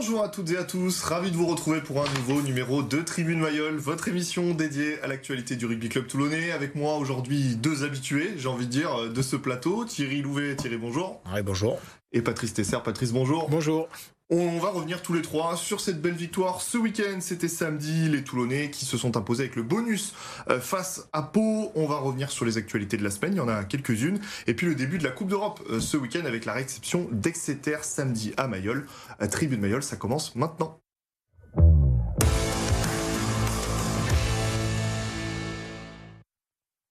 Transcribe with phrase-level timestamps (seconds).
[0.00, 3.02] Bonjour à toutes et à tous, ravi de vous retrouver pour un nouveau numéro de
[3.02, 6.52] Tribune Mayol, votre émission dédiée à l'actualité du rugby club toulonnais.
[6.52, 9.84] Avec moi aujourd'hui deux habitués, j'ai envie de dire, de ce plateau.
[9.84, 11.20] Thierry Louvet, Thierry bonjour.
[11.34, 11.80] Oui, bonjour.
[12.12, 13.48] Et Patrice Tesser, Patrice bonjour.
[13.50, 13.88] Bonjour.
[14.30, 17.18] On va revenir tous les trois sur cette belle victoire ce week-end.
[17.20, 20.12] C'était samedi, les Toulonnais qui se sont imposés avec le bonus
[20.50, 21.72] euh, face à Pau.
[21.74, 24.20] On va revenir sur les actualités de la semaine, il y en a quelques-unes.
[24.46, 27.78] Et puis le début de la Coupe d'Europe euh, ce week-end avec la réception d'Exeter
[27.80, 28.86] samedi à Mayol.
[29.18, 30.78] À Tribune Mayol, ça commence maintenant.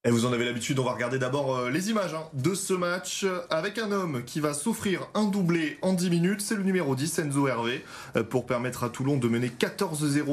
[0.08, 2.72] Et vous en avez l'habitude, on va regarder d'abord euh, les images hein, de ce
[2.72, 6.40] match avec un homme qui va s'offrir un doublé en 10 minutes.
[6.40, 7.84] C'est le numéro 10, Enzo Hervé,
[8.16, 10.30] euh, pour permettre à Toulon de mener 14-0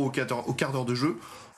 [0.47, 1.17] au quart d'heure de jeu.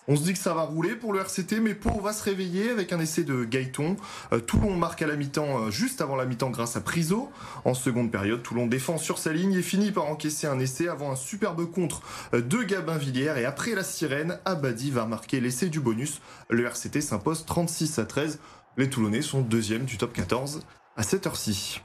[0.09, 2.69] On se dit que ça va rouler pour le RCT, mais Pau va se réveiller
[2.69, 3.97] avec un essai de Gaëton.
[4.31, 7.29] Euh, Toulon marque à la mi-temps, euh, juste avant la mi-temps, grâce à Priso.
[7.65, 11.11] En seconde période, Toulon défend sur sa ligne et finit par encaisser un essai avant
[11.11, 13.33] un superbe contre euh, de Gabin Villiers.
[13.35, 16.21] Et après la sirène, Abadi va marquer l'essai du bonus.
[16.49, 18.39] Le RCT s'impose 36 à 13.
[18.77, 20.61] Les Toulonnais sont deuxième du top 14
[20.95, 21.81] à cette heure-ci.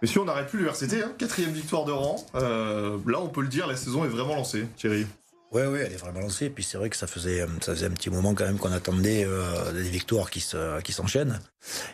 [0.00, 2.24] Mais si on n'arrête plus le RCT, hein, quatrième victoire de rang.
[2.32, 5.04] là, on peut le dire, la saison est vraiment lancée, Thierry.
[5.52, 6.48] Oui, oui, elle est vraiment lancée.
[6.48, 9.24] Puis c'est vrai que ça faisait, ça faisait un petit moment quand même qu'on attendait
[9.24, 11.40] euh, des victoires qui se, qui s'enchaînent.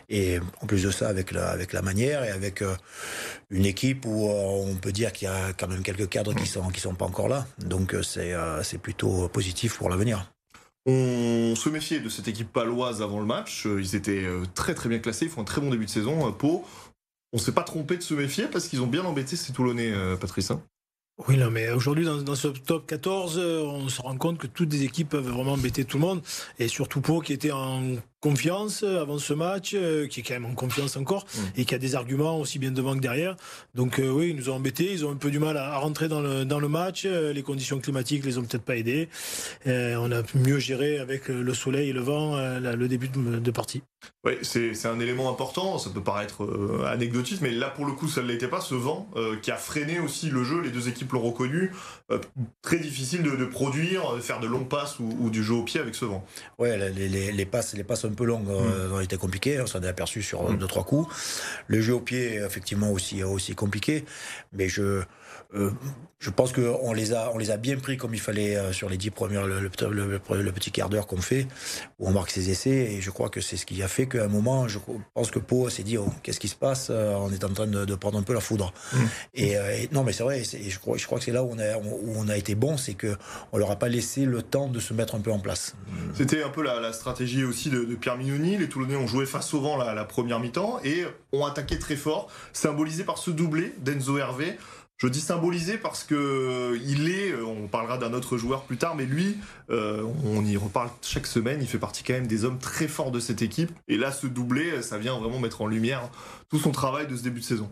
[0.09, 2.75] Et en plus de ça, avec la, avec la manière et avec euh,
[3.49, 6.45] une équipe où euh, on peut dire qu'il y a quand même quelques cadres qui
[6.45, 7.47] sont, qui sont pas encore là.
[7.57, 10.31] Donc c'est, c'est plutôt positif pour l'avenir.
[10.85, 13.65] On se méfiait de cette équipe paloise avant le match.
[13.65, 15.25] Ils étaient très très bien classés.
[15.25, 16.31] Ils font un très bon début de saison.
[16.31, 16.63] Pau,
[17.33, 20.51] on s'est pas trompé de se méfier parce qu'ils ont bien embêté ces Toulonnais, Patrice.
[20.51, 20.61] Hein.
[21.25, 24.83] Oui, non, mais aujourd'hui, dans, ce top 14, on se rend compte que toutes les
[24.83, 26.21] équipes peuvent vraiment embêter tout le monde.
[26.59, 30.45] Et surtout Pau, qui était en confiance avant ce match, euh, qui est quand même
[30.45, 31.39] en confiance encore, mm.
[31.57, 33.35] et qui a des arguments aussi bien devant que derrière.
[33.75, 36.07] Donc euh, oui, ils nous ont embêtés, ils ont un peu du mal à, rentrer
[36.07, 39.09] dans le, dans le match, euh, les conditions climatiques les ont peut-être pas aidés.
[39.65, 43.81] on a mieux géré avec le soleil et le vent le début de, partie.
[44.23, 46.47] Oui, c'est un élément important, ça peut paraître
[46.87, 49.09] anecdotique, mais là pour le coup ça ne l'était pas, ce vent
[49.41, 51.71] qui a freiné aussi le jeu, les deux équipes l'ont reconnu,
[52.61, 55.95] très difficile de, produire, de faire de longues passes ou, du jeu au pied avec
[55.95, 56.25] ce vent.
[56.57, 58.93] Ouais, les, les, les passes, les passes un peu longues euh, mm.
[58.93, 59.61] ont été compliquées.
[59.61, 60.57] On s'en est aperçu sur mm.
[60.57, 61.13] deux, trois coups.
[61.67, 64.05] Le jeu au pied, effectivement, aussi, aussi compliqué.
[64.53, 65.01] Mais je,
[65.53, 65.71] euh,
[66.19, 68.89] je pense qu'on les a, on les a bien pris comme il fallait euh, sur
[68.89, 71.47] les dix premières, le, le, petit quart d'heure qu'on fait,
[71.99, 72.69] où on marque ses essais.
[72.69, 74.79] Et je crois que c'est ce qui a fait qu'à un moment, je
[75.13, 77.67] pense que Pau s'est dit, oh, qu'est-ce qui se passe euh, On est en train
[77.67, 78.73] de, prendre un peu la foudre.
[78.93, 78.97] Mmh.
[79.35, 79.55] Et,
[79.91, 80.43] non, mais c'est vrai.
[80.43, 82.77] Je crois, je crois que c'est là où on a, où on a été bon,
[82.77, 83.15] c'est que
[83.51, 85.75] on leur a pas laissé le temps de se mettre un peu en place.
[86.13, 88.57] C'était un peu la, stratégie aussi de, Pierre Mignoni.
[88.57, 91.95] Les Toulonnais ont joué face au vent la, la première mi-temps et ont attaqué très
[91.95, 94.57] fort, symbolisé par ce doublé d'Enzo Hervé.
[94.97, 98.77] Je dis symboliser parce que euh, il est, euh, on parlera d'un autre joueur plus
[98.77, 99.37] tard, mais lui,
[99.69, 103.11] euh, on y reparle chaque semaine, il fait partie quand même des hommes très forts
[103.11, 103.71] de cette équipe.
[103.87, 106.09] Et là, ce doublé, ça vient vraiment mettre en lumière
[106.49, 107.69] tout son travail de ce début de saison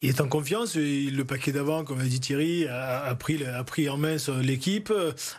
[0.00, 0.76] il est en confiance.
[0.76, 4.92] Le paquet d'avant, comme a dit Thierry, a, pris, a pris en main l'équipe,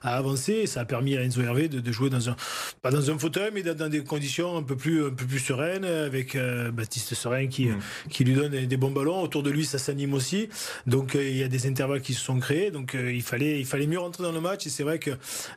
[0.03, 0.65] a avancé.
[0.67, 2.35] ça a permis à Enzo Hervé de, jouer dans un,
[2.81, 5.85] pas dans un fauteuil, mais dans, des conditions un peu plus, un peu plus sereines,
[5.85, 7.79] avec euh, Baptiste Serein qui, mm.
[8.09, 9.21] qui lui donne des bons ballons.
[9.21, 10.49] Autour de lui, ça s'anime aussi.
[10.87, 12.71] Donc euh, il y a des intervalles qui se sont créés.
[12.71, 14.67] Donc euh, il fallait, il fallait mieux rentrer dans le match.
[14.67, 15.11] Et c'est vrai que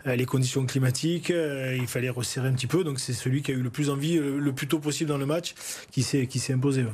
[0.06, 2.84] les conditions climatiques, il fallait resserrer un petit peu.
[2.84, 5.26] Donc c'est celui qui a eu le plus envie, le, plus tôt possible dans le
[5.26, 5.54] match,
[5.90, 6.84] qui s'est, qui s'est imposé.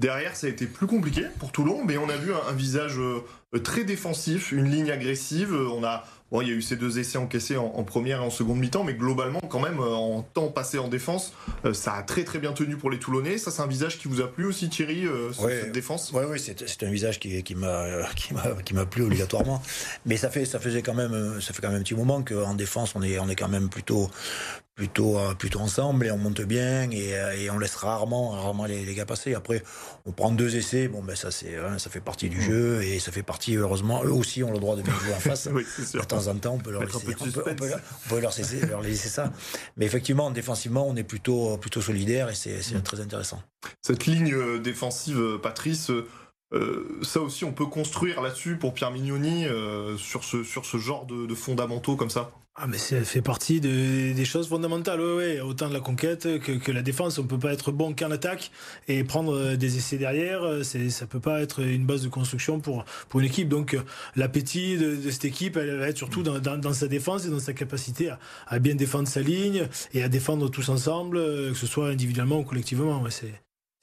[0.00, 3.22] Derrière, ça a été plus compliqué pour Toulon, mais on a vu un, visage euh,
[3.62, 5.52] très défensif, une ligne agressive.
[5.52, 8.24] Euh, on a, bon, il y a eu ces deux essais encaissés en, première et
[8.24, 11.34] en seconde mi-temps, mais globalement, quand même, euh, en temps passé en défense,
[11.74, 13.36] ça a très très bien tenu pour les Toulonnais.
[13.36, 15.04] Ça, c'est un visage qui vous a plu aussi, Thierry,
[15.38, 16.12] cette défense?
[16.14, 17.84] Oui, oui, c'est un visage qui, qui m'a
[18.64, 19.62] qui m'a plu obligatoirement.
[20.06, 22.54] mais ça fait ça faisait quand même ça fait quand même un petit moment qu'en
[22.54, 24.08] défense, on est on est quand même plutôt
[24.80, 28.64] plutôt euh, plutôt ensemble et on monte bien et, euh, et on laisse rarement rarement
[28.64, 29.34] les, les, gars passer.
[29.34, 29.62] Après,
[30.06, 30.88] on prend deux essais.
[30.88, 32.40] Bon, ben ça c'est hein, ça fait partie du mm.
[32.40, 34.02] jeu et ça fait partie heureusement.
[34.04, 35.48] Eux aussi ont le droit de bien jouer en face.
[35.48, 38.34] de temps en temps, on peut leur laisser, on peut, on peut, on peut leur,
[38.34, 39.30] laisser, leur, laisser, ça.
[39.76, 42.80] Mais effectivement, défensivement, on est plutôt plutôt solidaire et c'est mm.
[42.80, 43.42] très intéressant.
[43.82, 45.90] Cette ligne euh, défensive, Patrice.
[46.52, 50.78] Euh, ça aussi, on peut construire là-dessus pour Pierre Mignoni euh, sur, ce, sur ce
[50.78, 52.30] genre de, de fondamentaux comme ça?
[52.62, 56.40] Ah mais ça fait partie de, des choses fondamentales, ouais, ouais, autant de la conquête
[56.40, 57.18] que, que la défense.
[57.18, 58.50] On peut pas être bon qu'en attaque
[58.86, 60.42] et prendre euh, des essais derrière.
[60.62, 63.48] C'est, ça peut pas être une base de construction pour pour une équipe.
[63.48, 63.76] Donc
[64.14, 67.30] l'appétit de, de, cette équipe, elle va être surtout dans, dans, dans, sa défense et
[67.30, 71.54] dans sa capacité à, à, bien défendre sa ligne et à défendre tous ensemble, que
[71.54, 73.00] ce soit individuellement ou collectivement.
[73.02, 73.32] Ouais, c'est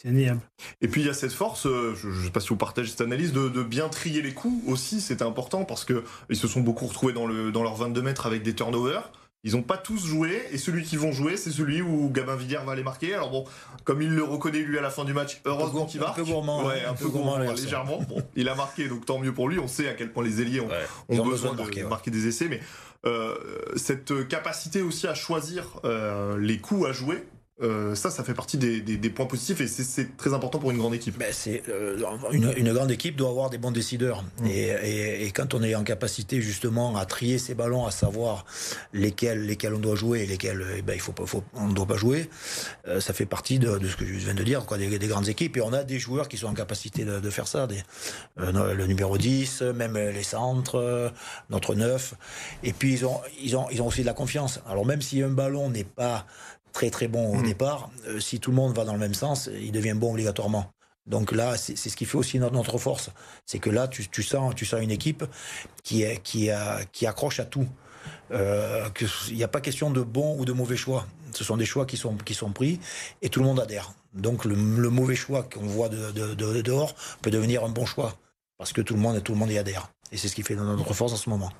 [0.01, 0.41] C'est indéniable.
[0.81, 2.89] Et puis il y a cette force, euh, je ne sais pas si vous partagez
[2.89, 6.47] cette analyse, de, de bien trier les coups aussi, c'était important parce que ils se
[6.47, 9.11] sont beaucoup retrouvés dans, le, dans leurs 22 mètres avec des turnovers.
[9.43, 12.59] Ils n'ont pas tous joué, et celui qui vont jouer, c'est celui où Gabin Villiers
[12.65, 13.13] va les marquer.
[13.13, 13.45] Alors bon,
[13.85, 16.19] comme il le reconnaît lui à la fin du match, heureusement qu'il marque.
[16.19, 16.65] Un peu gourmand.
[16.65, 18.01] Ouais, un, peu, gourmand, légèrement.
[18.09, 19.59] Bon, il a marqué, donc tant mieux pour lui.
[19.59, 20.75] On sait à quel point les ailiers ont, Ouais,
[21.07, 22.17] ont ils ont besoin, besoin de de marquer, marquer, ouais.
[22.17, 22.59] des essais, mais
[23.05, 23.35] euh,
[23.75, 27.23] cette capacité aussi à choisir euh, les coups à jouer,
[27.61, 30.69] euh, ça, ça fait partie des, des- des points positifs et c'est- très important pour
[30.71, 31.17] une grande équipe.
[31.17, 31.97] Ben, c'est euh,
[32.31, 34.45] une, une grande équipe doit avoir des bons décideurs Mm.
[34.45, 34.51] et,
[34.83, 38.45] et- et quand on est en capacité justement à trier ses ballons, à savoir
[38.93, 41.73] lesquels lesquels on doit jouer et lesquels eh ben, il faut pas faut, on ne
[41.73, 42.29] doit pas jouer,
[42.87, 45.07] euh, ça fait partie de, de ce que je viens de dire quoi, des, des
[45.07, 47.65] grandes équipes et on a des joueurs qui sont en capacité de, de faire ça,
[47.65, 47.81] des,
[48.39, 51.11] euh, le numéro 10, même les centres,
[51.49, 52.13] notre 9
[52.63, 54.59] et puis ils ont ils ont ils ont aussi de la confiance.
[54.69, 56.25] Alors même si un ballon n'est pas
[56.77, 57.43] très très bon au Mm.
[57.43, 60.71] départ, euh, si tout le monde va dans le même sens, il devient bon obligatoirement.
[61.07, 63.09] Donc là, c'est ce qui fait aussi notre, notre force.
[63.47, 65.23] C'est que là, tu, tu, sens, tu sens une équipe
[65.83, 67.67] qui, est, qui, a, qui accroche à tout.
[68.31, 71.07] Euh, que- Il n'y a pas question de bon ou de mauvais choix.
[71.33, 72.79] Ce sont des choix qui sont, qui sont pris
[73.23, 73.93] et tout le monde adhère.
[74.13, 76.93] Donc le, le mauvais choix qu'on voit de, de- de- dehors
[77.23, 78.13] peut devenir un bon choix
[78.59, 79.89] parce que tout le monde, tout le monde y adhère.
[80.11, 81.51] Et c'est ce qui fait notre force en ce moment.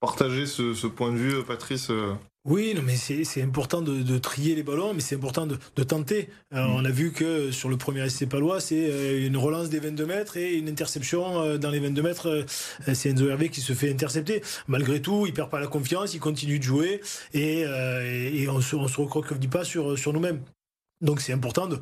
[0.00, 1.90] Partagez ce, ce point de vue, Patrice.
[2.44, 5.82] Oui, non, mais c'est important de, de trier les ballons, mais c'est important de, de
[5.84, 6.28] tenter.
[6.50, 6.74] Alors, Mm.
[6.74, 10.06] On a vu que sur le premier essai palois, c'est euh, une relance des 22
[10.06, 12.28] mètres et une interception euh, dans les 22 mètres.
[12.28, 12.44] euh,
[12.94, 14.42] C'est Enzo Hervé qui se fait intercepter.
[14.66, 17.00] Malgré tout, il perd pas la confiance, il continue de jouer
[17.32, 20.40] et, et, et on se, on se recroqueville pas sur, sur nous-mêmes.
[21.00, 21.78] Donc c'est important de,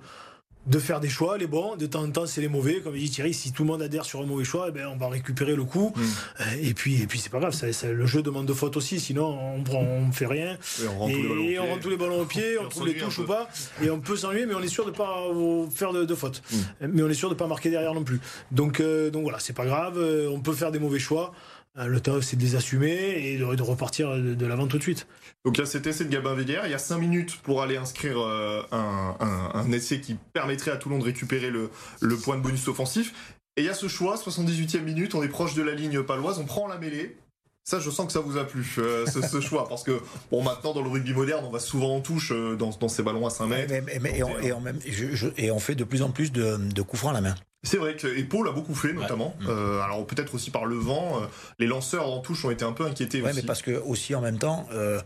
[0.67, 1.75] de faire des choix, les bons.
[1.77, 2.81] De temps en temps, c'est les mauvais.
[2.81, 4.97] Comme dit Thierry, si tout le monde adhère sur un mauvais choix, eh ben, on
[4.97, 5.93] va récupérer le coup.
[5.97, 6.01] Mm.
[6.41, 7.55] Euh, Et puis, et puis c'est pas grave.
[7.55, 9.01] ça- ça- le jeu demande de faute aussi.
[9.01, 10.59] Sinon, on prend, on fait rien.
[10.83, 12.87] et on rentre tous les Et on tous les ballons au pied, on on trouve
[12.87, 13.49] les touches ou pas,
[13.83, 16.43] et on peut s'ennuyer, mais on est sûr de pas euh, faire de, de fautes.
[16.53, 16.87] Mm.
[16.93, 18.21] Mais on est sûr de pas marquer derrière non plus.
[18.53, 21.33] Donc, euh, donc voilà, c'est pas grave, euh, on peut faire des mauvais choix.
[21.79, 22.91] Euh, Le temps, c'est de les assumer
[23.33, 25.07] et de, de repartir de, de l'avant tout de suite.
[25.45, 27.63] Donc il y a cet essai de Gabin Villiers, il y a 5 minutes pour
[27.63, 31.71] aller inscrire euh, un, un- un essai qui permettrait à Toulon de récupérer le,
[32.01, 33.15] le point de bonus offensif.
[33.57, 36.39] Et il y a ce choix, 78e minute, on est proche de la ligne paloise,
[36.39, 37.17] on prend la mêlée.
[37.63, 40.01] Ça, je sens que ça vous a plu, euh, ce, ce choix, parce que
[40.33, 43.03] bon, maintenant dans le rugby moderne, on va souvent en touche euh, dans, dans ces
[43.03, 43.69] ballons à 5 mètres.
[43.71, 46.03] Mais- mais- mais- et, on, et on même, je- je- et on fait de plus
[46.03, 47.35] en plus de, de coups francs à la main.
[47.63, 49.35] C'est vrai que et Paul a beaucoup fait, notamment.
[49.41, 49.47] Ouais.
[49.51, 51.27] Euh, alors peut-être aussi par le vent, euh,
[51.59, 53.41] les lanceurs en touche ont été un peu inquiétés Ouais, aussi.
[53.41, 54.99] mais parce que aussi en même temps, euh,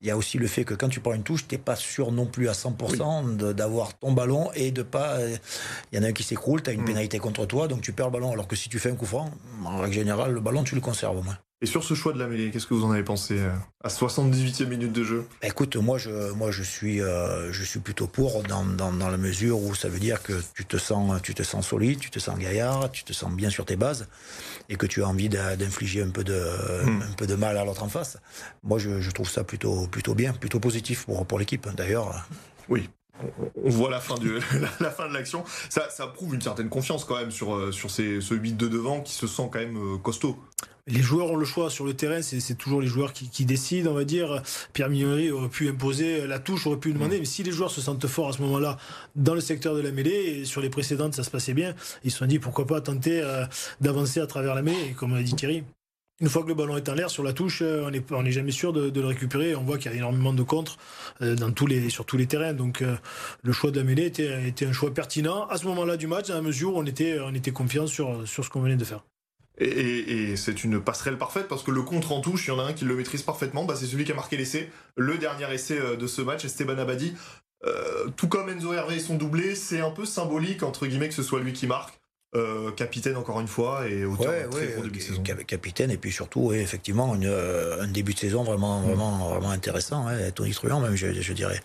[0.00, 2.10] il y a aussi le fait que quand tu prends une touche, t'es pas sûr
[2.10, 5.16] non plus à 100% de- d'avoir ton ballon et de pas.
[5.18, 5.36] euh,
[5.92, 6.86] Il y en a un qui s'écroule, tu as une Mm.
[6.86, 8.32] pénalité contre toi, donc tu perds le ballon.
[8.32, 9.30] Alors que si tu fais un coup franc,
[9.66, 11.36] en règle générale, le ballon tu le conserves au moins.
[11.60, 13.50] Et sur ce choix de la mêlée, qu'est-ce que vous en avez pensé euh,
[13.82, 15.24] à 78e minute de jeu?
[15.42, 19.08] Bah, Écoute, moi je, moi je suis, euh, je suis plutôt pour dans, dans, dans
[19.08, 22.10] la mesure où ça veut dire que tu te sens, tu te sens solide, tu
[22.10, 24.06] te sens gaillard, tu te sens bien sur tes bases
[24.68, 26.38] et que tu as envie d'infliger un peu de,
[26.84, 27.02] Hmm.
[27.02, 28.18] un peu de mal à l'autre en face.
[28.62, 31.66] Moi je, je trouve ça plutôt, plutôt bien, plutôt positif pour, pour l'équipe.
[31.76, 32.24] D'ailleurs,
[32.68, 32.88] Oui.
[33.64, 34.34] On- voit la fin, du,
[34.80, 35.42] la, fin de l'action.
[35.70, 38.68] Ça, ça prouve une certaine confiance quand même sur, euh, sur ces, ce 8 de
[38.68, 40.38] devant qui se sent quand même costaud.
[40.88, 43.90] Les joueurs ont le choix sur le terrain, c'est toujours les joueurs qui, qui décident,
[43.90, 44.42] on va dire.
[44.72, 47.80] Pierre Mignonnery aurait pu imposer la touche, aurait pu demander, mais si les joueurs se
[47.80, 48.78] sentent forts à ce moment-là
[49.14, 52.10] dans le secteur de la mêlée, et sur les précédentes ça se passait bien, ils
[52.10, 53.44] se sont dit pourquoi pas tenter euh,
[53.80, 55.64] d'avancer à travers la mêlée, et comme l'a dit Thierry.
[56.20, 58.24] Une fois que le ballon est en l'air sur la touche, euh, on n'est on
[58.28, 59.54] jamais sûr de, de le récupérer.
[59.54, 60.76] On voit qu'il y a énormément de contres
[61.22, 62.54] euh, dans tous les, sur tous les terrains.
[62.54, 62.96] Donc euh,
[63.44, 66.26] le choix de la mêlée était, était un choix pertinent à ce moment-là du match,
[66.26, 68.84] dans la mesure où on était, on était confiant sur, sur ce qu'on venait de
[68.84, 69.04] faire.
[69.60, 72.64] Et, c'est une passerelle parfaite parce que le contre en touche, il y en a
[72.64, 73.64] un qui le maîtrise parfaitement.
[73.64, 76.78] Bah, c'est celui qui a marqué l'essai, le dernier essai euh, de ce match, Esteban
[76.78, 77.14] Abadi.
[77.64, 81.14] Euh, tout comme Enzo Hervé et son doublé, c'est un peu symbolique entre guillemets que
[81.14, 81.97] ce soit lui qui marque.
[82.34, 85.22] Euh, capitaine encore une fois et auteur ouais, très ouais, bon début de ca- saison.
[85.26, 89.30] ca- capitaine et puis surtout, ouais, effectivement, une, euh, un début de saison vraiment, vraiment,
[89.30, 91.62] vraiment intéressant, hein, tonitruant même, je, je dirais.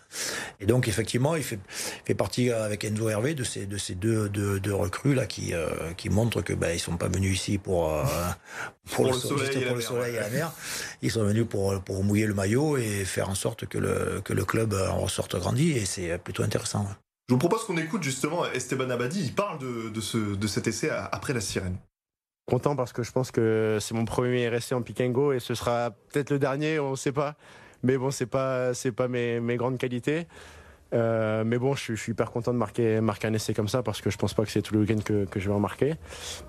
[0.62, 1.60] Et donc, effectivement, il fait,
[2.06, 5.26] fait partie euh, avec Enzo Hervé de ces, de ces deux, deux, deux recrues là
[5.26, 5.68] qui, euh,
[5.98, 8.06] qui montrent que ben ils sont pas venus ici pour euh,
[8.94, 10.54] Pour le so- soleil juste et la pour le mer, soleil et la mer.
[11.02, 14.32] Ils sont venus pour, pour mouiller le maillot et faire en sorte que le, que
[14.32, 16.88] le club en ressorte grandi et c'est plutôt intéressant.
[17.30, 19.24] Je vous propose qu'on écoute justement Esteban Abadi.
[19.24, 21.78] Il parle de, ce, de cet essai après la sirène.
[22.46, 25.40] Content parce que je pense que c'est mon premier essai en pick and go et
[25.40, 27.36] ce sera peut-être le dernier, on ne sait pas.
[27.82, 30.28] Mais bon, c'est pas c'est pas mes, mes grandes qualités.
[30.94, 34.02] Euh, mais bon, je, suis- hyper content de marquer, marquer un essai comme ça parce
[34.02, 35.96] que je pense pas que c'est tout le week-end que, que je vais en marquer.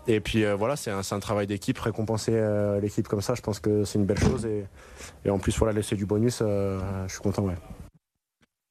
[0.09, 3.61] Et puis euh, voilà, c'est un, travail d'équipe, récompenser euh, l'équipe comme ça, je pense
[3.61, 4.45] que c'est une belle chose.
[4.45, 4.67] Et,
[5.25, 7.47] et en plus, voilà, l'essai du bonus, je suis content.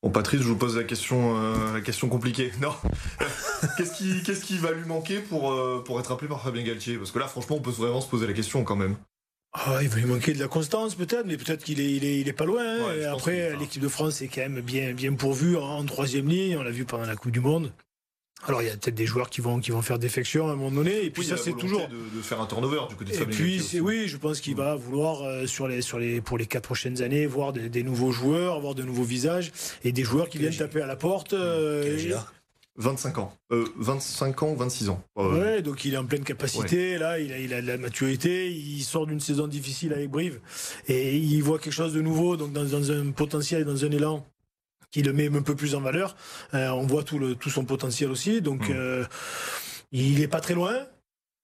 [0.04, 1.36] Bon, Patrice, je vous pose la question,
[1.74, 2.52] la question compliquée.
[2.62, 2.74] Non.
[3.78, 5.56] qu'est-ce qui, qu'est-ce qui va lui manquer pour,
[5.86, 6.98] pour être appelé par Fabien Galtier?
[6.98, 8.98] Parce que là, franchement, on peut vraiment se poser la question quand même.
[9.54, 12.20] Ah, il va lui manquer de la constance peut-être, mais peut-être qu'il est, il est,
[12.20, 12.64] il est pas loin.
[12.64, 13.14] Hein.
[13.14, 16.58] Après, l'équipe de France est quand même bien, bien pourvue en, troisième ligne.
[16.58, 17.72] On l'a vu pendant la Coupe du Monde.
[18.48, 20.56] Alors il y a peut-être des joueurs qui vont qui vont faire défection à un
[20.56, 23.26] moment donné et puis ça c'est toujours de, faire un turnover du côté de Et
[23.26, 26.46] puis c'est oui, je pense qu'il va vouloir euh, sur les sur les pour les
[26.46, 29.52] quatre prochaines années voir des, nouveaux joueurs, avoir de nouveaux visages
[29.84, 31.34] et des joueurs qui viennent taper à la porte.
[31.34, 31.98] Euh,
[32.76, 33.34] 25 ans.
[33.52, 35.04] Euh, 25 ans ou 26 ans.
[35.18, 37.78] Euh, ouais, donc il est en pleine capacité, là, il a, il a de la
[37.78, 40.40] maturité, il sort d'une saison difficile avec Brive,
[40.88, 44.26] et il voit quelque chose de nouveau, donc dans, dans un potentiel, dans un élan
[44.94, 46.16] qui le met un peu plus en valeur.
[46.54, 48.74] Euh, on voit tout, le, tout son potentiel aussi, donc mmh.
[48.74, 49.04] euh,
[49.92, 50.86] il est pas très loin.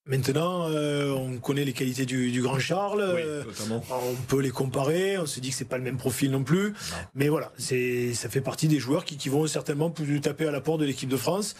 [0.05, 3.01] Maintenant, euh, on connaît les qualités du, grand Charles.
[3.01, 5.19] Euh, on peut les comparer.
[5.19, 6.73] On se dit que c'est pas le même profil non plus.
[7.13, 10.61] Mais voilà, c'est ça fait partie des joueurs qui, vont certainement plus taper à la
[10.61, 11.55] porte de l'équipe de France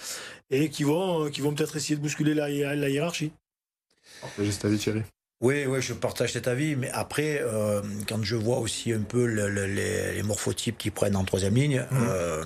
[0.50, 3.32] et qui vont qui vont peut-être essayer de bousculer la, la hiérarchie.
[4.40, 5.04] Juste avis, Thierry.
[5.42, 9.24] Oui, oui, je partage cet avis, mais après, euh, quand je vois aussi un peu
[9.26, 11.98] les, morphotypes qui prennent en troisième ligne, mmh.
[12.10, 12.44] euh,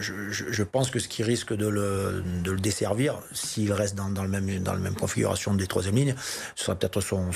[0.00, 4.22] je, pense que ce qui risque de le, de le desservir, s'il reste dans, dans,
[4.22, 6.14] le même, dans la même configuration des troisième lignes,
[6.54, 7.30] ce sera peut-être son,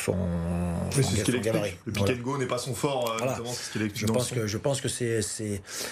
[1.42, 1.74] gabarit.
[1.86, 4.58] Le pick go n'est pas son fort, euh, notamment, ce qu'il je pense que Je
[4.58, 5.20] pense que c'est...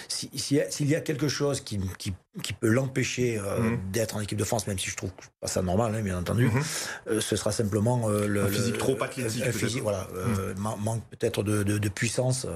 [0.08, 3.78] S'il y a quelque chose qui, qui qui peut l'empêcher euh, mhm.
[3.92, 5.10] d'être en équipe de France, même si je trouve
[5.40, 6.46] pas ça normal, hein, bien entendu.
[6.46, 6.62] Mhm.
[7.08, 9.50] Euh, ce sera simplement euh, le, physique trop athlétique.
[9.50, 10.54] Physique, voilà, mhm.
[10.78, 12.46] manque peut-être de, de, puissance.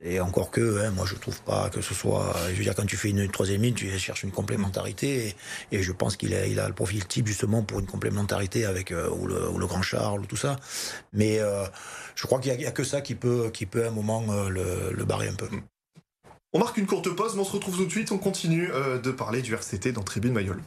[0.00, 2.34] Et encore que, hein, moi je trouve pas que ce soit.
[2.50, 5.34] Je veux dire, quand tu fais une, troisième ligne, tu cherches une complémentarité.
[5.72, 9.26] Et, je pense qu'il a, le profil type justement pour une complémentarité avec le, ou,
[9.26, 10.56] le, grand Charles ou tout ça.
[11.12, 11.40] Mais
[12.14, 14.92] je crois qu'il n'y a, que ça qui peut, qui peut à un moment le,
[14.92, 15.48] le barrer un peu.
[16.54, 18.10] On marque une courte pause, mais on se retrouve tout de suite.
[18.10, 20.62] On continue euh, de parler du RCT dans Tribune Mayol.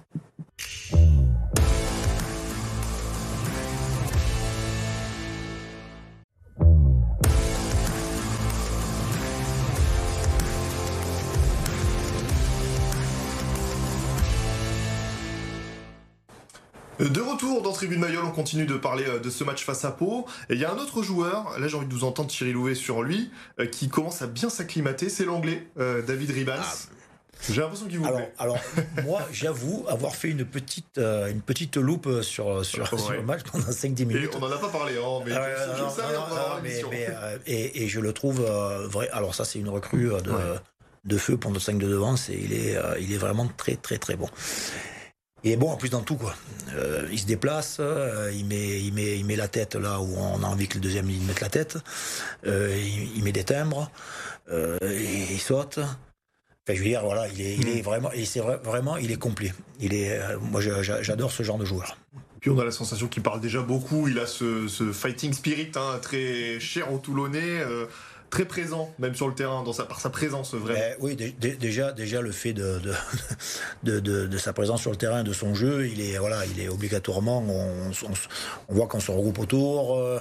[17.10, 19.92] De retour dans Tribune Mayol, on continue de parler euh, de ce match face à
[19.92, 20.28] Pau.
[20.50, 22.76] Et il y a un autre joueur, là j'ai envie de vous entendre Thierry Louvet
[22.76, 26.60] sur lui, euh, qui commence à bien s'acclimater, c'est l'anglais, euh, David Ribans.
[26.62, 26.76] Ah.
[27.50, 28.34] J'ai l'impression qu'il vous alors, plaît.
[28.38, 28.60] Alors,
[29.04, 34.06] moi, j'avoue avoir fait une petite, une petite loupe sur, sur, le match pendant 5-10
[34.06, 34.30] minutes.
[34.32, 36.62] Et on n'en a pas parlé, hein, mais, ça,
[37.48, 39.10] et, et, je le trouve vrai.
[39.12, 40.34] Alors, ça, c'est une recrue de,
[41.06, 42.14] de feu pour notre 5 de devant.
[42.30, 44.30] il, est, il est vraiment très, très, très bon.
[45.44, 46.36] Il est bon en plus dans tout quoi.
[46.76, 50.16] Euh, il se déplace, euh, il, met, il, met, il met la tête là où
[50.18, 51.78] on a envie que le deuxième ligne mette la tête.
[52.46, 52.80] Euh,
[53.16, 53.90] il, met des timbres,
[54.52, 55.80] il, saute.
[55.80, 57.84] Enfin, je veux dire, voilà, il est, il est mm.
[57.84, 59.52] vraiment, et c'est vraiment, il est complet.
[59.80, 61.98] Il est, moi, j'adore ce genre de joueur.
[62.40, 64.08] Puis on a la sensation qu'il parle déjà beaucoup.
[64.08, 67.64] Il a ce, ce fighting spirit hein, très cher au Toulonnais
[68.32, 70.96] très présent, même sur le terrain, dans sa, par sa présence vraie.
[70.98, 72.82] Eh oui, déjà, déjà le fait de
[73.84, 76.60] de, de, de, sa présence sur le terrain, de son jeu, il est voilà, il
[76.60, 77.92] est obligatoirement, on,
[78.70, 80.20] on, voit qu'on se regroupe autour, euh,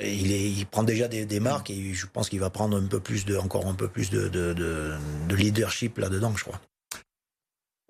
[0.00, 2.86] il, est, il prend déjà des, des, marques et je pense qu'il va prendre un
[2.86, 6.60] peu plus de, encore un peu plus de, de leadership là-dedans, je crois.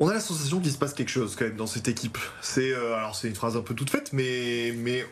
[0.01, 2.19] On a la sensation qu'il se passe quelque chose quand même dans cette équipe.
[2.41, 5.05] C'est euh, alors c'est une phrase un peu toute faite, mais mais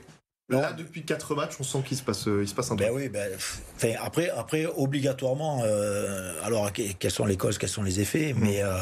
[0.49, 3.11] Là, depuis quatre matchs, on sent qu'il se passe, il se passe un ben truc.
[3.13, 3.29] Ben
[3.83, 8.39] oui, après, après, obligatoirement, euh, alors quelles sont les causes, quels sont les effets, mm.
[8.39, 8.79] mais euh,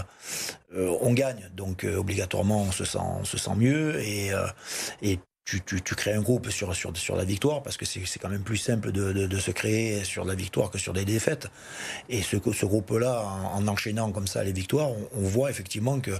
[0.74, 4.32] euh, on gagne, donc obligatoirement, on se sent, on se sent mieux et,
[5.00, 8.18] et tu, tu, tu, crées un groupe sur, sur, sur la victoire, parce que c'est
[8.18, 11.04] quand même plus simple de, de, de, se créer sur la victoire que sur des
[11.04, 11.48] défaites.
[12.08, 13.22] Et ce, ce groupe-là,
[13.54, 16.12] en, enchaînant comme ça les victoires, on, voit effectivement que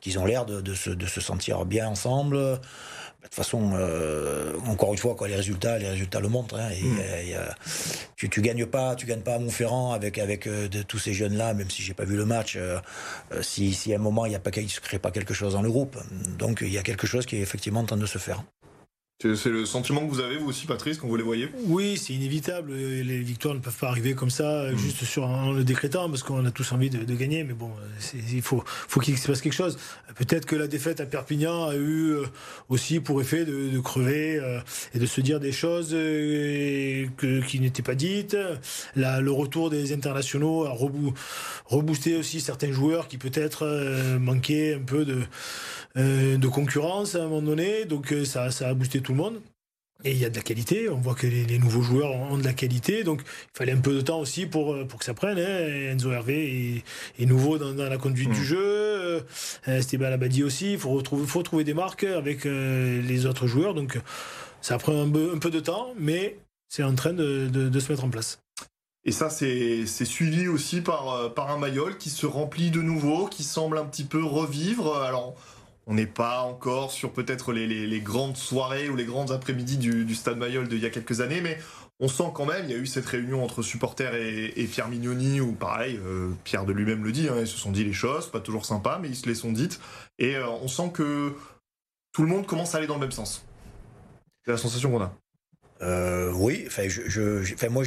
[0.00, 2.60] qu'ils ont l'air de, de, se, de se sentir bien ensemble.
[3.20, 6.54] De toute façon, euh, encore une fois, quoi, les résultats, les résultats le montrent.
[6.58, 7.38] Hein, et, hmm.
[8.14, 11.12] tu, tu gagnes pas, tu gagnes pas à Montferrand avec avec euh, de, tous ces
[11.12, 12.56] jeunes là, même si j'ai pas vu le match.
[12.56, 12.78] Euh,
[13.42, 15.54] si, si à un moment il y a pas, il se crée pas quelque chose
[15.54, 15.98] dans le groupe,
[16.38, 18.44] donc il y a quelque chose qui est effectivement en train de se faire.
[19.20, 22.12] C'est le sentiment que vous avez, vous aussi, Patrice, quand vous les voyez Oui, c'est
[22.12, 22.72] inévitable.
[22.72, 24.78] Les victoires ne peuvent pas arriver comme ça, mm.
[24.78, 27.42] juste sur en le décrétant, parce qu'on a tous envie de, gagner.
[27.42, 27.72] Mais bon,
[28.32, 29.76] il faut, faut qu'il se passe quelque chose.
[30.14, 32.26] Peut-être que la défaite à Perpignan a eu euh,
[32.68, 34.60] aussi pour effet de, crever euh,
[34.94, 38.36] et de se dire des choses euh, qui n'étaient pas dites.
[38.94, 40.76] le retour des internationaux a
[41.64, 43.66] reboosté aussi certains joueurs qui peut-être
[44.20, 45.22] manquaient un peu de,
[45.96, 47.84] de concurrence à un moment donné.
[47.84, 49.40] Donc ça, ça a boosté tout le monde.
[50.04, 52.44] Et il y a de la qualité, on voit que les, nouveaux joueurs ont de
[52.44, 55.12] la qualité, donc il fallait un peu de temps aussi pour, euh, pour que ça
[55.12, 55.38] prenne.
[55.38, 55.92] Hein.
[55.92, 56.84] Enzo Hervé
[57.18, 58.44] est, nouveau dans, la conduite du mm.
[58.44, 59.20] jeu, euh,
[59.66, 63.74] Esteban Abadi aussi, il faut, retrouver, faut trouver des marques avec euh, les autres joueurs,
[63.74, 63.98] donc
[64.60, 66.38] ça prend un peu, un peu de temps, mais
[66.68, 68.38] c'est en train de, de, se mettre en place.
[69.04, 73.42] Et ça, c'est suivi aussi par, par un Mayol qui se remplit de nouveau, qui
[73.42, 74.98] semble un petit peu revivre.
[74.98, 75.34] Alors,
[75.88, 80.36] on n'est pas encore sur peut-être les, grandes soirées ou les grandes après-midi du, Stade
[80.36, 81.58] Mayol d'il y a quelques années, mais
[81.98, 85.40] on sent quand même, il y a eu cette réunion entre supporters et, Pierre Mignoni,
[85.40, 88.30] où pareil, euh, Pierre de lui-même le dit, hein, ils se sont dit les choses,
[88.30, 89.80] pas toujours sympa, mais ils se les sont dites,
[90.18, 91.32] et euh, on sent que
[92.12, 93.46] tout le monde commence à aller dans le même sens.
[94.44, 95.12] C'est la sensation qu'on a.
[95.80, 97.84] Euh, oui, enfin, je, moi,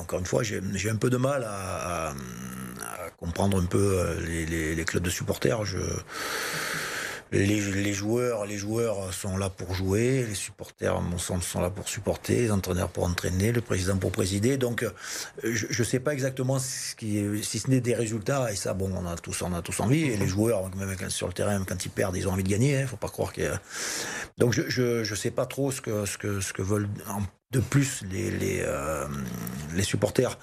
[0.00, 2.14] encore une fois, j'ai un peu de mal à,
[3.16, 5.64] comprendre un peu les, clubs de supporters.
[7.32, 11.70] Les, joueurs, les joueurs sont là pour jouer, les supporters, à mon sens, sont là
[11.70, 14.56] pour supporter, les entraîneurs pour entraîner, le président pour présider.
[14.56, 14.90] Donc, euh,
[15.44, 18.50] je ne sais pas exactement si ce n'est des résultats.
[18.52, 20.04] Et ça, bon, on a tous, on a tous envie.
[20.04, 22.72] Et les joueurs, même sur le terrain, quand ils perdent, ils ont envie de gagner.
[22.72, 23.52] Il hein, faut pas croire que.
[24.38, 26.88] Donc, je ne sais pas trop ce que, ce que, ce que veulent
[27.50, 29.06] de plus les, les, euh,
[29.74, 30.38] les supporters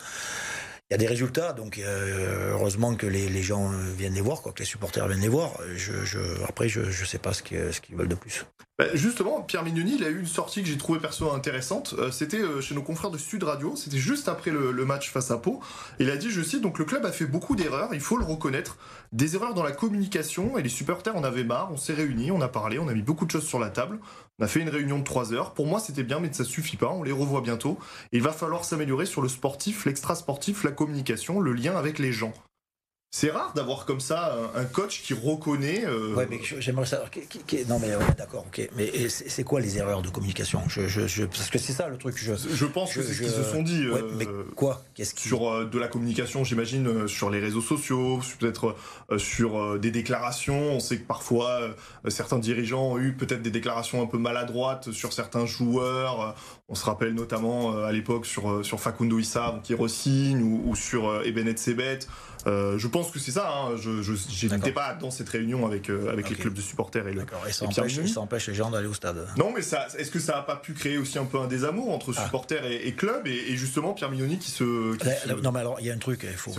[0.89, 4.51] il y a des résultats, donc euh, heureusement que les, gens viennent les voir, quoi,
[4.51, 5.53] que les supporters viennent les voir.
[5.75, 8.45] Je, après, je ne sais pas ce qu'ils veulent de plus.
[8.77, 11.95] Bah, justement, Pierre Mignoni, il a eu une sortie que j'ai trouvée perso intéressante.
[11.97, 15.31] Euh, c'était euh, chez nos confrères de Sud Radio, c'était juste après le, match face
[15.31, 15.61] à Pau.
[15.97, 18.25] Il a dit, je cite, donc le club a fait beaucoup d'erreurs, il faut le
[18.25, 18.77] reconnaître.
[19.13, 22.41] Des erreurs dans la communication, et les supporters en avaient marre, on s'est réunis, on
[22.41, 23.97] a parlé, on a mis beaucoup de choses sur la table.
[24.37, 25.53] On a fait une réunion de 3 heures.
[25.53, 26.89] Pour moi, c'était bien, mais ça suffit pas.
[26.89, 27.79] On les revoit bientôt.
[28.11, 32.33] il va falloir s'améliorer sur le sportif, l'extra-sportif, la communication, le lien avec les gens.
[33.17, 35.85] C'est rare d'avoir comme ça un, coach qui reconnaît.
[35.85, 36.13] Euh...
[36.15, 37.09] Ouais, mais j'aimerais savoir.
[37.69, 38.69] non, mais d'accord, ok.
[38.75, 40.61] Mais c'est quoi les erreurs de communication?
[40.67, 42.17] Je, Parce que c'est ça le truc.
[42.17, 43.87] Je, pense que c'est ce qu'ils se sont dit.
[43.87, 44.83] Ouais, mais euh, quoi?
[44.95, 48.75] Qu'est-ce Sur euh, de la communication, j'imagine, euh, sur les réseaux sociaux, peut-être
[49.17, 50.73] sur des déclarations.
[50.73, 51.61] On sait que parfois,
[52.09, 56.35] certains dirigeants ont eu peut-être des déclarations un peu maladroites sur certains joueurs.
[56.67, 61.21] On se rappelle notamment à l'époque sur, sur Facundo Issa, qui resigne, ou, ou sur
[61.23, 61.99] Ebenet Sebet.
[62.47, 63.51] Euh, je pense que c'est ça.
[63.51, 63.75] Hein.
[63.75, 67.21] Je n'étais pas dans cette réunion avec, euh, avec les clubs de supporters et, le,
[67.47, 67.65] et ça,
[68.21, 69.27] empêche, les gens d'aller au stade.
[69.37, 72.13] Non, mais est-ce que ça n'a pas pu créer aussi un peu un désamour entre
[72.15, 72.23] ah.
[72.23, 74.63] supporters et, clubs et, justement Pierre Mignoni qui se.
[75.41, 76.21] non, mais alors il y a un truc.
[76.23, 76.51] Il faut.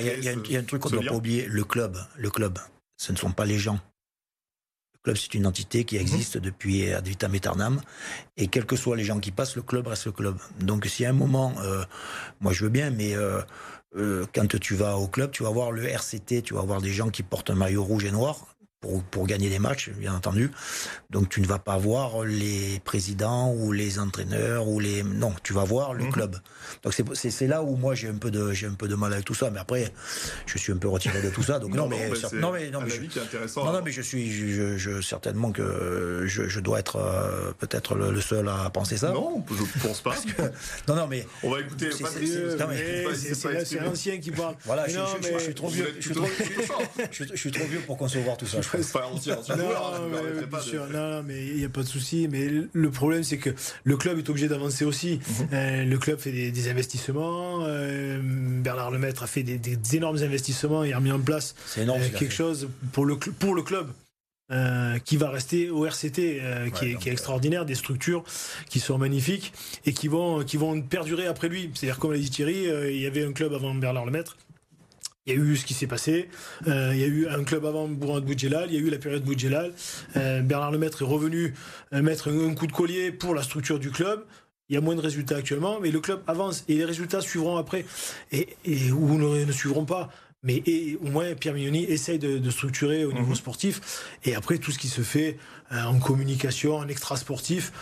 [0.00, 1.46] Il y, a un truc qu'on ne doit pas oublier.
[1.46, 2.58] Le club, le club,
[2.96, 3.78] ce ne sont pas les gens.
[5.04, 6.00] Le club, c'est une entité qui mhm.
[6.00, 7.80] existe depuis ad vitam aeternam.
[8.38, 10.36] Et quels que soient les gens qui passent, le club reste le club.
[10.60, 11.84] Donc, si à un moment, euh,
[12.40, 15.84] moi je veux bien, mais euh, quand tu vas au club, tu vas voir le
[15.84, 18.53] RCT, tu vas voir des gens qui portent un maillot rouge et noir
[18.84, 20.50] pour, pour, gagner des matchs, bien entendu.
[21.08, 25.54] Donc tu ne vas pas voir les présidents ou les entraîneurs ou les non, tu
[25.54, 26.12] vas voir le mhm.
[26.12, 26.36] club.
[26.82, 29.24] Donc c'est là où moi j'ai un peu de j'ai un peu de mal avec
[29.24, 29.50] tout ça.
[29.50, 29.90] Mais après,
[30.44, 31.58] je suis un peu retiré de tout ça.
[31.58, 35.00] Donc non, mais non mais non mais je, non, non, mais je suis je, je,
[35.00, 39.12] certainement que je, je dois être euh, peut-être le, seul à penser ça.
[39.12, 40.14] Non, je pense pas.
[40.88, 41.90] non non mais on va écouter.
[43.64, 44.56] C'est l'ancien qui parle.
[44.66, 45.94] Voilà, je, suis trop vieux.
[47.10, 48.58] Je suis trop vieux pour concevoir tout ça.
[50.92, 52.28] Non, mais il n'y a pas de souci.
[52.30, 53.50] Mais le problème, c'est que
[53.84, 55.20] le club est obligé d'avancer aussi.
[55.26, 55.48] Mhm.
[55.52, 57.60] Euh, le club fait des, investissements.
[57.62, 62.32] Euh, Bernard Lemaître a fait des, énormes investissements et a mis en place euh, quelque
[62.32, 63.88] chose pour le, pour le club.
[65.04, 66.40] qui va rester au RCT,
[66.74, 68.24] qui, est, extraordinaire, des structures
[68.68, 69.52] qui sont magnifiques
[69.86, 71.70] et qui vont, qui vont perdurer après lui.
[71.74, 74.36] C'est-à-dire, comme l'a dit Thierry, il y avait un club avant Bernard Lemaître,
[75.26, 76.28] il y a eu ce qui s'est passé.
[76.66, 78.70] Euh, il y a eu un club avant Bourgoin de Boudjelal.
[78.70, 79.72] Il y a eu la période Boudjelal.
[80.16, 81.54] Euh, Bernard Lemaître est revenu
[81.94, 84.24] euh, mettre un, coup de collier pour la structure du club.
[84.68, 87.56] Il y a moins de résultats actuellement, mais le club avance et les résultats suivront
[87.56, 87.84] après
[88.32, 88.48] et,
[88.92, 90.10] ou ne, suivront pas.
[90.42, 90.62] Mais
[91.02, 93.34] au moins, Pierre Mignoni essaye de, structurer au niveau mhm.
[93.34, 94.04] sportif.
[94.24, 95.38] Et après, tout ce qui se fait
[95.70, 97.72] en communication, en extra-sportif,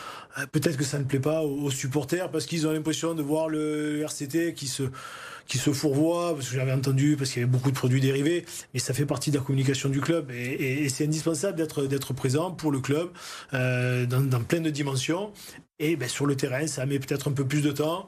[0.53, 4.03] peut-être que ça ne plaît pas aux supporters parce qu'ils ont l'impression de voir le
[4.03, 4.85] RCT qui se
[5.47, 8.45] qui se fourvoie, parce que j'avais entendu, parce qu'il y avait beaucoup de produits dérivés,
[8.75, 11.57] mais ça fait partie de la communication du club et, c'est indispensable
[11.89, 13.11] d'être présent pour le club
[13.55, 15.33] euh, dans, dans, plein de dimensions.
[15.79, 18.07] Et ben, sur le terrain, ça met peut-être un peu plus de temps.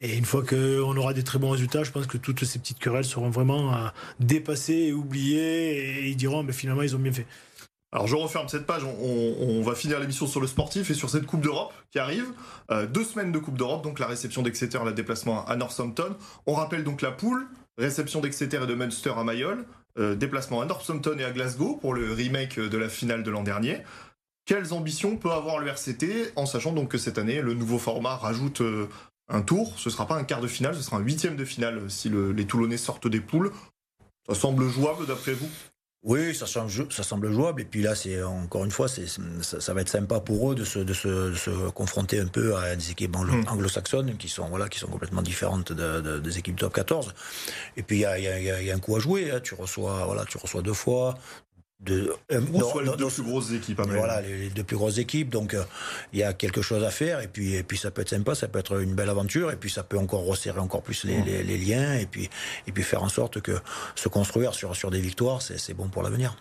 [0.00, 2.80] Et une fois qu'on aura des très bons résultats, je pense que toutes ces petites
[2.80, 6.98] querelles seront vraiment euh, dépassées et oubliées et ils diront, mais ben, finalement, ils ont
[6.98, 7.26] bien fait.
[7.92, 11.26] Alors je referme cette page, on, va finir l'émission sur le sportif et sur cette
[11.26, 12.24] Coupe d'Europe qui arrive.
[12.70, 16.16] Euh, deux semaines de Coupe d'Europe, donc la réception d'Exeter, le déplacement à Northampton.
[16.46, 19.66] On rappelle donc la poule, réception d'Exeter et de Munster à Mayol,
[19.98, 23.42] euh, déplacement à Northampton et à Glasgow pour le remake de la finale de l'an
[23.42, 23.82] dernier.
[24.46, 28.16] quelles ambitions peut avoir le RCT en sachant donc que cette année, le nouveau format
[28.16, 28.88] rajoute euh,
[29.28, 29.74] un tour.
[29.78, 32.08] Ce ne sera pas un quart de finale, ce sera un huitième de finale si
[32.08, 33.52] les Toulonnais sortent des poules.
[34.26, 35.48] Ça semble jouable d'après vous?
[36.04, 37.62] Oui, ça semble, ça semble jouable.
[37.62, 40.64] Et puis là, c'est encore une fois, c'est, ça, va être sympa pour eux de
[40.64, 43.44] se, de se, confronter un peu à des équipes hmm.
[43.48, 47.14] anglo-saxonnes qui sont voilà, qui sont complètement différentes des équipes top 14.
[47.76, 49.30] Et puis il y a, y a, un coup à jouer.
[49.30, 49.40] Hein.
[49.40, 51.14] Tu reçois voilà, tu reçois deux fois
[51.82, 52.40] de euh,
[52.84, 53.80] les deux plus grosses équipes.
[53.80, 55.30] voilà, les, deux plus grosses équipes.
[55.30, 55.64] Donc euh,
[56.12, 58.34] il y a quelque chose à faire et puis et puis ça peut être sympa,
[58.34, 61.22] ça peut être une belle aventure et puis ça peut encore resserrer encore plus les,
[61.22, 62.30] les, liens et puis
[62.66, 63.58] et puis faire en sorte que
[63.94, 66.36] se construire sur sur des victoires, c'est bon pour l'avenir.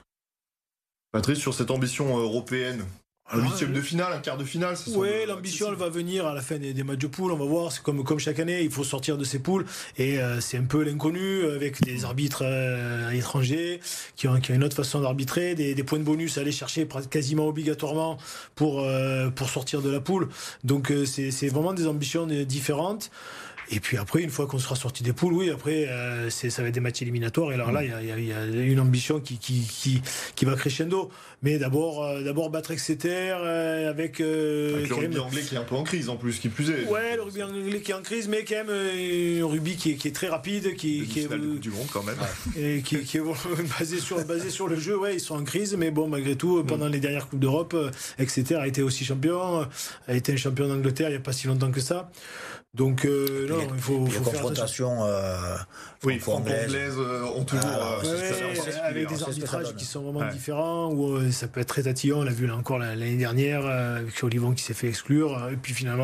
[1.11, 2.85] Patrice, sur cette ambition européenne,
[3.33, 4.75] un huitième de finale, un quart de finale.
[4.95, 7.31] Oui, l'ambition, elle va venir à la fin des, matchs de poule.
[7.31, 7.71] On va voir.
[7.71, 9.65] C'est comme, comme chaque année, il faut sortir de ces poules.
[9.97, 13.79] Et euh, c'est un peu l'inconnu avec des arbitres euh, étrangers
[14.15, 16.51] qui ont, qui ont, une autre façon d'arbitrer, des, des, points de bonus à aller
[16.51, 18.17] chercher quasiment obligatoirement
[18.55, 20.29] pour, euh, pour sortir de la poule.
[20.63, 23.11] Donc c'est vraiment des ambitions différentes.
[23.73, 26.67] Et puis après, une fois qu'on sera sorti des poules, oui, après, euh, ça va
[26.67, 27.51] être des matchs éliminatoires.
[27.51, 30.01] Et alors là, il y, a, une ambition qui, qui, qui,
[30.35, 31.09] qui va crescendo.
[31.43, 34.19] Mais d'abord, euh, d'abord battre Exeter euh, avec.
[34.19, 36.69] Euh, avec le rugby anglais qui est un peu en crise en plus, qui plus
[36.69, 36.85] est.
[36.85, 39.95] Ouais, le rugby anglais qui est en crise, mais quand même un rugby qui est,
[39.95, 41.27] qui est très rapide, qui, qui est.
[41.59, 42.17] du monde quand même.
[42.57, 43.23] Et qui, qui est
[43.79, 44.97] basé, sur, basé sur le jeu.
[44.97, 46.91] Ouais, ils sont en crise, mais bon, malgré tout, pendant mm.
[46.91, 47.75] les dernières Coupes d'Europe,
[48.19, 49.67] Exeter a été aussi champion,
[50.07, 52.11] a été un champion d'Angleterre il n'y a pas si longtemps que ça.
[52.73, 55.57] Donc, euh, non, il faut, les confrontations euh,
[56.03, 56.97] oui, franco-anglaises
[57.35, 57.99] ont toujours ah,
[58.85, 60.89] avec des arbitrages qui sont vraiment différents.
[60.89, 62.19] Où ça peut être très tatillon.
[62.19, 65.73] On l'a vu là encore l'année dernière avec Olivon qui s'est fait exclure et puis
[65.73, 66.03] finalement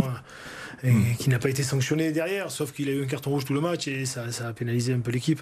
[0.83, 1.15] et hmm.
[1.17, 3.61] qui n'a pas été sanctionné derrière, sauf qu'il a eu un carton rouge tout le
[3.61, 5.41] match et ça, ça a pénalisé un peu l'équipe.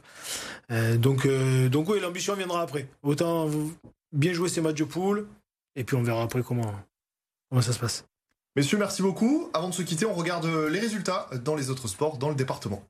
[0.97, 1.27] donc,
[1.69, 2.87] donc oui, l'ambition viendra après.
[3.03, 3.49] Autant
[4.13, 5.27] bien jouer ces matchs de poule
[5.75, 6.73] et puis on verra après comment
[7.49, 8.05] comment ça se passe.
[8.55, 9.49] Messieurs, merci beaucoup.
[9.53, 12.81] Avant de se quitter, on regarde les résultats dans les autres sports dans le département.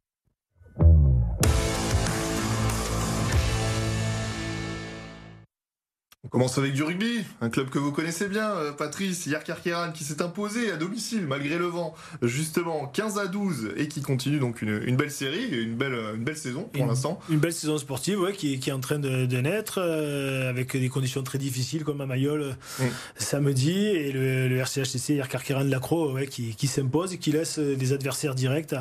[6.25, 10.03] On commence avec du rugby, un club que vous connaissez bien, euh, Patrice, Yarkarkeran, qui
[10.03, 14.63] s'est imposé à domicile malgré le vent, justement 15 à 12 et qui continue donc
[14.63, 17.19] une, belle série, une belle, une belle saison pour l'instant.
[17.29, 21.21] Une belle saison sportive ouais, qui, est en train de, naître euh, avec des conditions
[21.21, 22.83] très difficiles comme à Mayol mm.
[23.17, 27.59] samedi et le, le RCHCC Yarkarkeran de Lacro ouais, qui, qui s'impose et qui laisse
[27.59, 28.73] des adversaires directs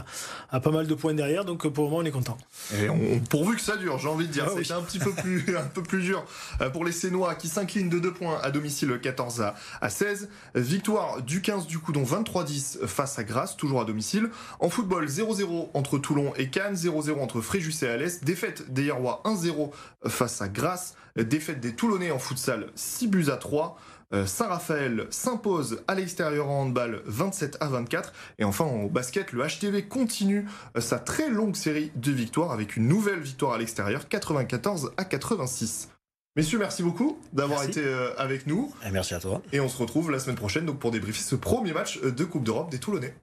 [0.51, 2.39] à, pas mal de points derrière, donc pour le moment on est content.
[2.75, 2.89] Et
[3.29, 5.67] pourvu que ça dure, j'ai envie de dire, ah c'est un petit peu plus, un
[5.67, 6.25] peu plus dur
[6.61, 9.45] euh, pour les Sénois qui s'incline de 2 points à domicile 14
[9.81, 10.29] à, 16.
[10.55, 14.31] Victoire du 15 du Coudon 23-10 face à Grasse, toujours à domicile.
[14.61, 18.23] En football 0-0 entre Toulon et Cannes, 0-0 entre Fréjus et Alès.
[18.25, 19.71] Défaite des Yerrois 1-0
[20.07, 20.95] face à Grasse.
[21.17, 23.79] Défaite des Toulonnais en futsal 6 buts à 3.
[24.13, 28.13] Euh, Saint-Raphaël s'impose à l'extérieur en handball 27 à 24.
[28.39, 32.77] Et enfin, au basket, le HTV continue euh, sa très longue série de victoires avec
[32.77, 35.94] une nouvelle victoire à l'extérieur 94 à 86.
[36.37, 38.75] Messieurs, merci beaucoup d'avoir été euh, avec nous.
[38.85, 39.41] Et merci à toi.
[39.53, 42.25] Et on se retrouve la semaine prochaine donc pour débriefer ce premier match euh, de
[42.25, 43.15] Coupe d'Europe des Toulonnais.